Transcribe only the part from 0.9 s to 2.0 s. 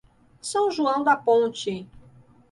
da Ponte